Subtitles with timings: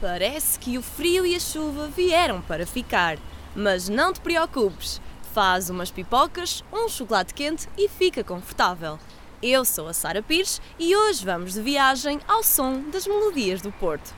[0.00, 3.18] Parece que o frio e a chuva vieram para ficar.
[3.54, 5.00] Mas não te preocupes,
[5.34, 8.96] faz umas pipocas, um chocolate quente e fica confortável.
[9.42, 13.72] Eu sou a Sara Pires e hoje vamos de viagem ao som das melodias do
[13.72, 14.14] Porto.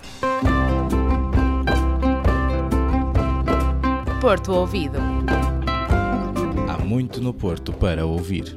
[4.21, 4.99] Porto Ouvido.
[6.69, 8.55] Há muito no Porto para ouvir.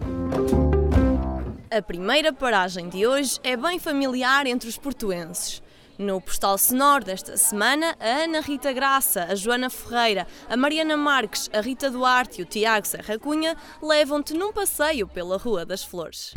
[1.71, 5.63] A primeira paragem de hoje é bem familiar entre os portuenses.
[5.97, 11.49] No postal sonoro desta semana, a Ana Rita Graça, a Joana Ferreira, a Mariana Marques,
[11.53, 16.33] a Rita Duarte e o Tiago Serra Cunha levam-te num passeio pela Rua das Flores.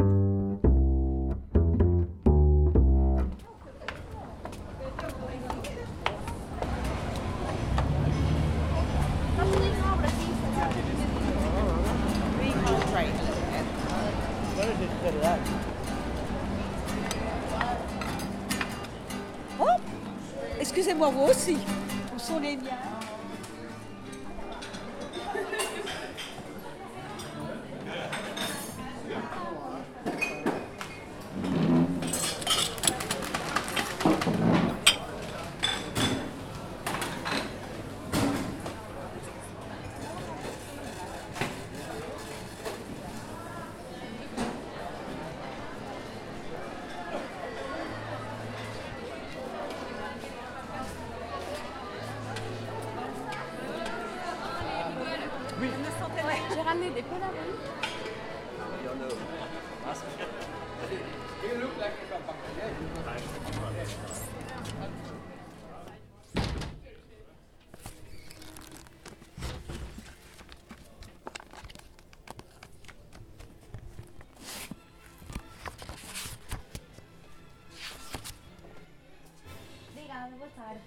[20.68, 21.56] Excusez-moi, vous aussi.
[22.14, 22.72] Où sont les miens
[80.36, 80.80] Tarde.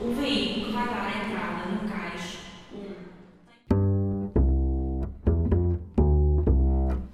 [0.00, 1.21] O veículo vai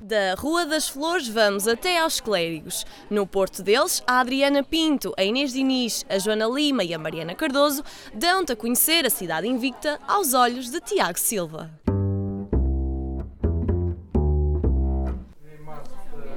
[0.08, 2.86] Da Rua das Flores vamos até aos Clérigos.
[3.10, 7.34] No porto deles, a Adriana Pinto, a Inês Diniz, a Joana Lima e a Mariana
[7.34, 11.70] Cardoso dão-te a conhecer a cidade invicta aos olhos de Tiago Silva.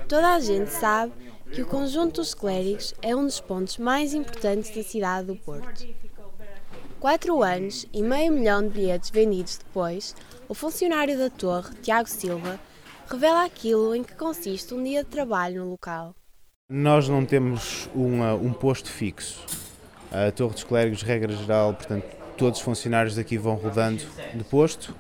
[0.06, 1.14] Toda a gente sabe
[1.54, 5.88] que o conjunto dos clérigos é um dos pontos mais importantes da cidade do Porto.
[7.00, 10.14] Quatro anos e meio milhão de bilhetes vendidos depois,
[10.50, 12.60] o funcionário da torre, Tiago Silva,
[13.12, 16.16] revela aquilo em que consiste um dia de trabalho no local.
[16.70, 19.46] Nós não temos uma- um posto fixo.
[20.12, 22.06] A Torre dos Clérigos, regra geral, portanto,
[22.38, 24.96] todos os funcionários daqui vão rodando de posto,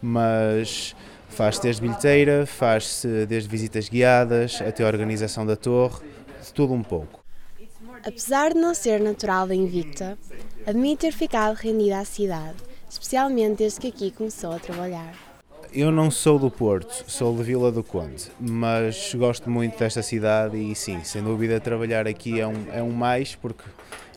[0.00, 0.94] mas
[1.28, 6.04] faz-se desde bilheteira, faz-se desde visitas guiadas até a organização da torre,
[6.42, 7.20] de tudo um pouco.
[8.04, 10.18] Apesar de não ser natural da Invicta,
[10.66, 12.56] admite ter ficado rendida à cidade,
[12.90, 15.31] especialmente desde que aqui começou a trabalhar.
[15.74, 20.58] Eu não sou do Porto, sou de Vila do Conde, mas gosto muito desta cidade
[20.58, 23.64] e sim, sem dúvida trabalhar aqui é um, é um mais, porque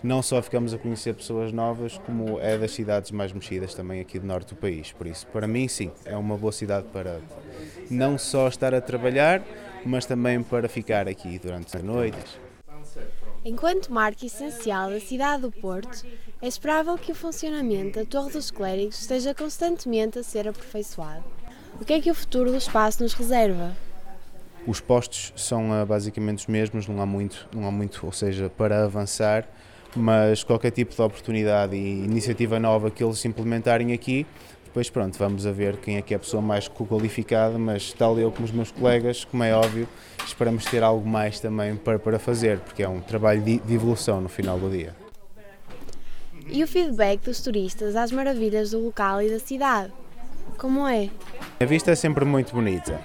[0.04, 4.20] não só ficamos a conhecer pessoas novas, como é das cidades mais mexidas também aqui
[4.20, 4.92] do norte do país.
[4.92, 7.22] Por isso, para mim, sim, é uma boa cidade para
[7.90, 9.42] não só estar a trabalhar,
[9.86, 12.38] mas também para ficar aqui durante as noites.
[13.46, 16.06] Enquanto marca essencial da cidade do Porto,
[16.42, 21.35] é esperável que o funcionamento da Torre dos Clérigos esteja constantemente a ser aperfeiçoado.
[21.80, 23.76] O que é que o futuro do espaço nos reserva?
[24.66, 28.50] Os postos são ah, basicamente os mesmos, não há muito, não há muito, ou seja,
[28.50, 29.48] para avançar,
[29.96, 34.26] mas qualquer tipo de oportunidade e iniciativa nova que eles implementarem aqui,
[34.64, 38.18] depois pronto, vamos a ver quem é que é a pessoa mais qualificada, mas tal
[38.20, 39.88] eu como os meus colegas, como é óbvio,
[40.26, 44.20] esperamos ter algo mais também para, para fazer, porque é um trabalho de, de evolução
[44.20, 44.96] no final do dia.
[46.48, 49.94] E o feedback dos turistas às maravilhas do local e da cidade?
[50.58, 51.10] Como é?
[51.58, 53.00] A vista é sempre muito bonita.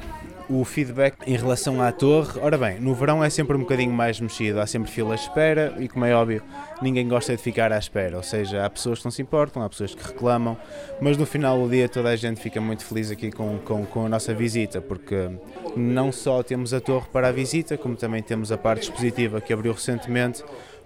[0.48, 4.20] O feedback em relação à torre, ora bem, no verão é sempre um bocadinho mais
[4.20, 6.42] mexido, há sempre filas de espera e, como é óbvio,
[6.82, 8.16] ninguém gosta de ficar à espera.
[8.16, 10.56] Ou seja, há pessoas que não se importam, há pessoas que reclamam,
[11.00, 14.06] mas no final do dia toda a gente fica muito feliz aqui com, com, com
[14.06, 15.30] a nossa visita, porque
[15.76, 19.52] não só temos a torre para a visita, como também temos a parte expositiva que
[19.52, 20.42] abriu recentemente,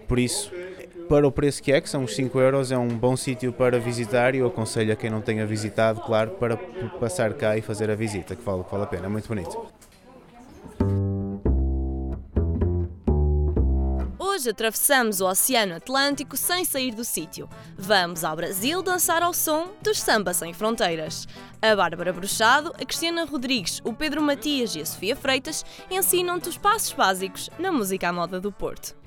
[0.06, 0.52] por isso
[1.08, 3.78] para o preço que é, que são os 5 euros, é um bom sítio para
[3.78, 6.56] visitar e eu aconselho a quem não tenha visitado, claro, para
[6.98, 9.66] passar cá e fazer a visita, que vale, que vale a pena, é muito bonito.
[14.18, 17.48] Hoje atravessamos o Oceano Atlântico sem sair do sítio.
[17.78, 21.28] Vamos ao Brasil dançar ao som dos Samba Sem Fronteiras.
[21.62, 26.58] A Bárbara Bruxado, a Cristiana Rodrigues, o Pedro Matias e a Sofia Freitas ensinam-te os
[26.58, 29.03] passos básicos na música à moda do Porto.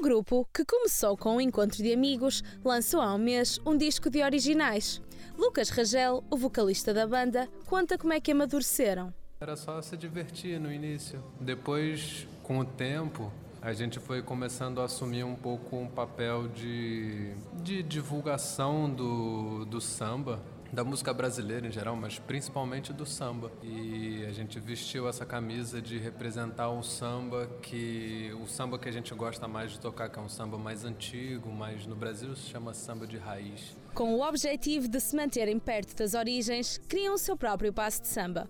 [0.00, 4.08] O grupo, que começou com um encontro de amigos, lançou há um mês um disco
[4.08, 4.98] de originais.
[5.36, 9.12] Lucas Rangel, o vocalista da banda, conta como é que amadureceram.
[9.38, 11.22] Era só se divertir no início.
[11.38, 13.30] Depois, com o tempo,
[13.60, 19.82] a gente foi começando a assumir um pouco um papel de, de divulgação do, do
[19.82, 20.40] samba,
[20.72, 23.50] da música brasileira em geral, mas principalmente do samba.
[23.62, 28.92] E a gente vestiu essa camisa de representar o samba que o samba que a
[28.92, 32.48] gente gosta mais de tocar, que é um samba mais antigo, mas no Brasil se
[32.48, 33.76] chama samba de raiz.
[33.94, 38.08] Com o objetivo de se manterem perto das origens, criam o seu próprio passo de
[38.08, 38.48] samba.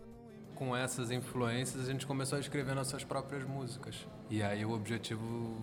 [0.55, 4.07] Com essas influências, a gente começou a escrever nossas próprias músicas.
[4.29, 5.57] E aí o objetivo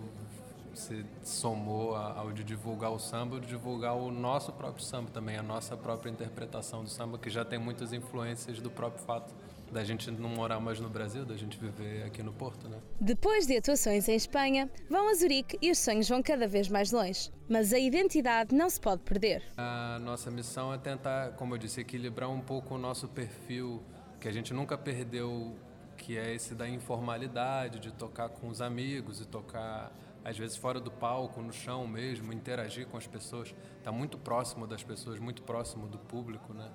[0.74, 5.42] se somou ao de divulgar o samba, de divulgar o nosso próprio samba também, a
[5.42, 9.34] nossa própria interpretação do samba, que já tem muitas influências do próprio fato
[9.70, 12.78] da gente não morar mais no Brasil, da gente viver aqui no Porto, né?
[13.00, 16.90] Depois de atuações em Espanha, vão a Zurique e os sonhos vão cada vez mais
[16.90, 17.30] longe.
[17.48, 19.42] Mas a identidade não se pode perder.
[19.56, 23.82] A nossa missão é tentar, como eu disse, equilibrar um pouco o nosso perfil,
[24.20, 25.54] que a gente nunca perdeu,
[25.96, 29.92] que é esse da informalidade, de tocar com os amigos e tocar
[30.28, 34.18] às vezes fora do palco, no chão mesmo, interagir com as pessoas, estar tá muito
[34.18, 36.70] próximo das pessoas, muito próximo do público, né?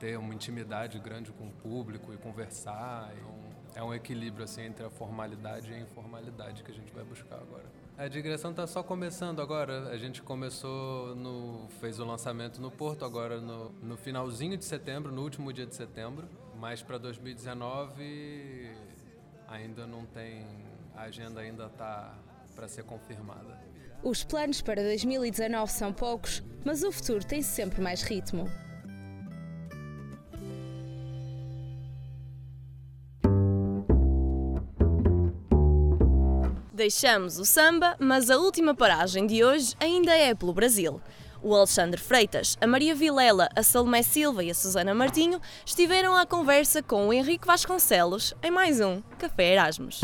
[0.00, 3.12] Ter uma intimidade grande com o público e conversar.
[3.14, 6.90] E um, é um equilíbrio assim entre a formalidade e a informalidade que a gente
[6.94, 7.64] vai buscar agora.
[7.98, 9.90] A digressão está só começando agora.
[9.90, 15.12] A gente começou no fez o lançamento no Porto agora no, no finalzinho de setembro,
[15.12, 16.26] no último dia de setembro,
[16.58, 18.70] mas para 2019
[19.48, 20.46] ainda não tem
[20.94, 22.14] a agenda ainda está
[22.56, 23.60] para ser confirmada.
[24.02, 28.50] Os planos para 2019 são poucos, mas o futuro tem sempre mais ritmo.
[36.72, 41.00] Deixamos o samba, mas a última paragem de hoje ainda é pelo Brasil.
[41.42, 46.26] O Alexandre Freitas, a Maria Vilela, a Salomé Silva e a Susana Martinho estiveram à
[46.26, 50.00] conversa com o Henrique Vasconcelos em mais um Café Erasmus.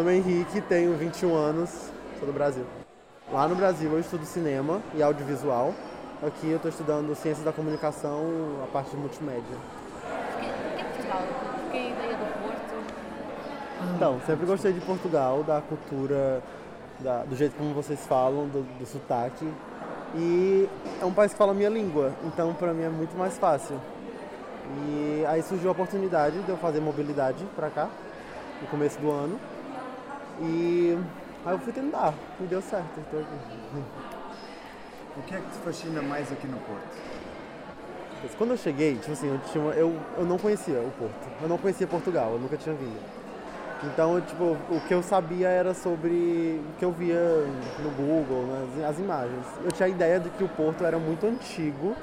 [0.00, 2.64] Meu nome é Henrique, tenho 21 anos, sou do Brasil.
[3.30, 5.74] Lá no Brasil eu estudo cinema e audiovisual.
[6.26, 8.24] Aqui eu estou estudando ciências da comunicação,
[8.64, 9.44] a parte de multimédia.
[9.44, 11.22] Por que Portugal?
[11.54, 13.94] Por que a ideia do Porto?
[13.94, 16.42] Então, sempre gostei de Portugal, da cultura,
[17.00, 19.46] da, do jeito como vocês falam, do, do sotaque.
[20.14, 20.66] E
[20.98, 23.78] é um país que fala a minha língua, então para mim é muito mais fácil.
[24.78, 27.90] E aí surgiu a oportunidade de eu fazer mobilidade para cá,
[28.62, 29.38] no começo do ano.
[30.40, 30.98] E
[31.44, 33.00] aí eu fui tentar, e deu certo.
[33.00, 33.36] Estou aqui.
[35.16, 38.36] O que é que te fascina mais aqui no Porto?
[38.38, 41.28] Quando eu cheguei, tipo assim, eu, tinha, eu, eu não conhecia o Porto.
[41.42, 43.00] Eu não conhecia Portugal, eu nunca tinha vindo.
[43.82, 47.18] Então, tipo, o que eu sabia era sobre o que eu via
[47.82, 49.46] no Google, nas, as imagens.
[49.64, 51.96] Eu tinha a ideia de que o Porto era muito antigo,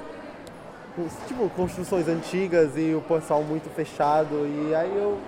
[1.26, 4.34] tipo, construções antigas e o pessoal muito fechado.
[4.44, 5.18] E aí eu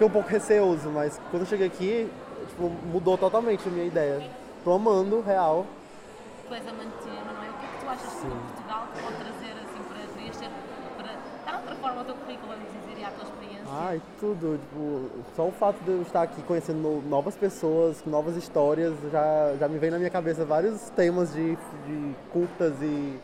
[0.00, 2.10] fiquei um pouco receoso, mas quando eu cheguei aqui,
[2.48, 4.30] tipo, mudou totalmente a minha ideia.
[4.64, 5.66] Tô amando, real.
[6.48, 7.50] Tu és amantino, não é?
[7.50, 10.50] O que é que tu achas que Portugal te pode trazer assim para preencher,
[10.96, 11.12] para
[11.44, 13.66] dar outra forma ao teu currículo, vamos dizer, e à tua experiência?
[13.70, 14.58] Ai, tudo.
[14.58, 19.68] Tipo, só o fato de eu estar aqui conhecendo novas pessoas, novas histórias, já, já
[19.68, 23.20] me vem na minha cabeça vários temas de, de curtas e.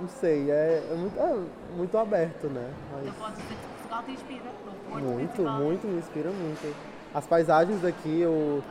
[0.00, 1.36] Não sei, é, é muito, é
[1.76, 2.72] muito aberto, né?
[2.92, 3.02] Mas...
[3.02, 6.74] Então pode dizer que Portugal te inspira, no Porto, Muito, muito, me inspira muito.
[7.14, 8.62] As paisagens daqui, o,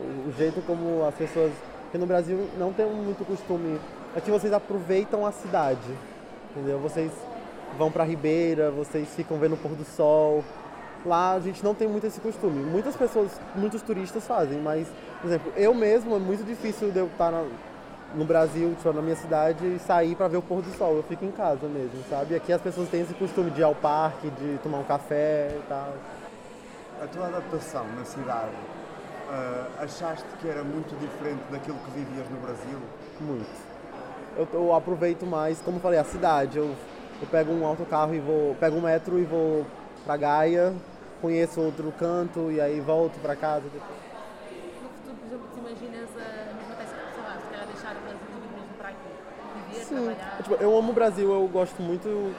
[0.00, 1.52] o jeito como as pessoas.
[1.82, 3.78] Porque no Brasil não tem muito costume.
[4.16, 5.78] Aqui vocês aproveitam a cidade,
[6.50, 6.80] entendeu?
[6.80, 7.12] Vocês
[7.78, 10.42] vão pra Ribeira, vocês ficam vendo o pôr do sol.
[11.04, 12.64] Lá a gente não tem muito esse costume.
[12.64, 14.88] Muitas pessoas, muitos turistas fazem, mas,
[15.20, 17.44] por exemplo, eu mesmo é muito difícil de eu estar na,
[18.16, 20.96] no Brasil, tipo, na minha cidade, sair para ver o pôr do sol.
[20.96, 22.34] Eu fico em casa mesmo, sabe?
[22.34, 25.62] Aqui as pessoas têm esse costume de ir ao parque, de tomar um café e
[25.68, 25.92] tal.
[27.02, 28.56] A tua adaptação na cidade,
[29.28, 32.78] uh, achaste que era muito diferente daquilo que vivias no Brasil?
[33.20, 33.46] Muito.
[34.34, 36.56] Eu, eu aproveito mais, como eu falei, a cidade.
[36.56, 36.74] Eu,
[37.20, 39.66] eu pego um autocarro e vou, pego um metro e vou
[40.06, 40.74] pra Gaia,
[41.20, 43.64] conheço outro canto e aí volto pra casa.
[49.96, 50.16] Sim.
[50.42, 52.34] Tipo, eu amo o Brasil, eu gosto muito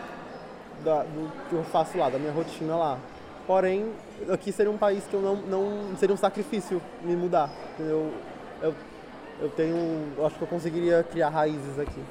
[0.83, 2.97] da, do que eu faço lá, da minha rotina lá.
[3.45, 3.91] Porém,
[4.29, 7.49] aqui seria um país que eu não, não seria um sacrifício me mudar.
[7.79, 8.11] Eu,
[8.61, 8.75] eu,
[9.41, 12.01] eu tenho, eu acho que eu conseguiria criar raízes aqui.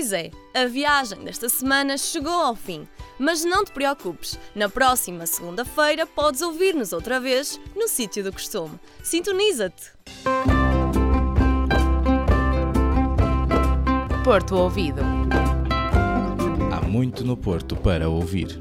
[0.00, 2.88] Pois é, a viagem desta semana chegou ao fim.
[3.18, 8.80] Mas não te preocupes, na próxima segunda-feira podes ouvir-nos outra vez no sítio do costume.
[9.02, 9.92] Sintoniza-te!
[14.24, 15.02] Porto Ouvido.
[16.72, 18.58] Há muito no Porto para ouvir.